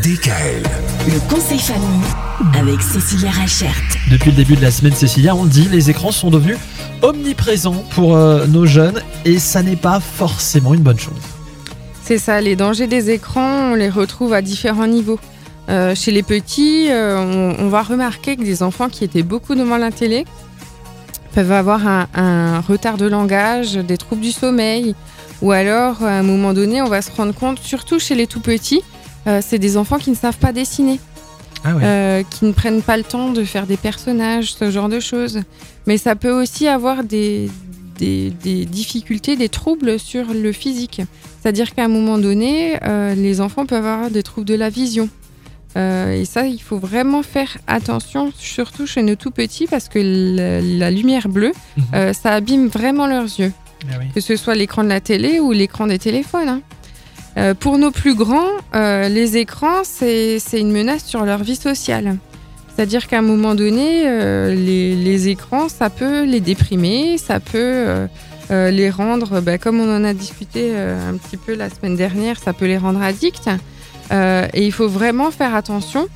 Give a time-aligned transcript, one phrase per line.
[0.00, 0.62] DKL.
[1.06, 2.00] Le conseil famille
[2.58, 3.74] avec Cécilia Rachert.
[4.10, 6.56] Depuis le début de la semaine, Cécilia, on le dit, les écrans sont devenus
[7.02, 11.20] omniprésents pour euh, nos jeunes et ça n'est pas forcément une bonne chose.
[12.02, 15.20] C'est ça, les dangers des écrans, on les retrouve à différents niveaux.
[15.68, 19.54] Euh, chez les petits, euh, on, on va remarquer que des enfants qui étaient beaucoup
[19.54, 20.24] devant la télé
[21.34, 24.94] peuvent avoir un, un retard de langage, des troubles du sommeil,
[25.42, 28.40] ou alors à un moment donné, on va se rendre compte, surtout chez les tout
[28.40, 28.82] petits,
[29.26, 30.98] euh, c'est des enfants qui ne savent pas dessiner.
[31.64, 31.82] Ah ouais.
[31.84, 35.40] euh, qui ne prennent pas le temps de faire des personnages, ce genre de choses.
[35.86, 37.48] Mais ça peut aussi avoir des,
[37.98, 41.02] des, des difficultés, des troubles sur le physique.
[41.40, 45.08] C'est-à-dire qu'à un moment donné, euh, les enfants peuvent avoir des troubles de la vision.
[45.76, 50.00] Euh, et ça, il faut vraiment faire attention, surtout chez nos tout petits, parce que
[50.00, 52.12] la, la lumière bleue, Mhm.
[52.12, 53.52] ça abîme vraiment leurs yeux
[53.84, 54.06] Ah oui.
[54.14, 56.48] que ce soit l'écran de la télé ou l'écran des téléphones.
[56.48, 56.60] hein.
[57.38, 62.18] Euh, pour nos plus grands, euh, les écrans, c'est une menace sur leur vie sociale.
[62.74, 68.06] C'est-à-dire qu'à un moment donné, euh, les, écrans, ça peut les déprimer, ça peut
[68.50, 72.52] les rendre, bah, comme on en a discuté un petit peu la semaine dernière, ça
[72.52, 73.48] peut les rendre addicts.
[74.10, 76.06] Et il faut vraiment faire attention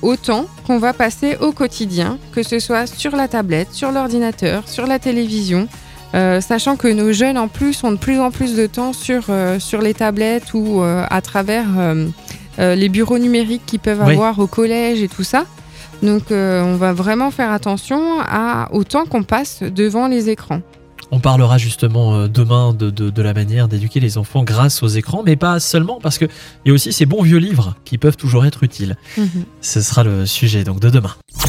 [0.00, 4.68] au temps qu'on va passer au quotidien, que ce soit sur la tablette, sur l'ordinateur,
[4.68, 5.68] sur la télévision.
[6.14, 9.24] Euh, sachant que nos jeunes en plus ont de plus en plus de temps sur,
[9.28, 11.66] euh, sur les tablettes ou euh, à travers
[12.58, 14.14] les bureaux numériques qu'ils peuvent Oui.
[14.14, 15.44] avoir au collège et tout ça.
[16.02, 20.60] Donc on va vraiment faire attention à, au temps qu'on passe devant les écrans.
[21.12, 25.22] On parlera justement demain de, de- de la manière d'éduquer les enfants grâce aux écrans,
[25.24, 26.28] mais pas seulement, parce qu'il
[26.64, 28.96] y a aussi ces bons vieux livres qui peuvent toujours être utiles.
[29.60, 31.12] Ce sera le sujet donc de demain.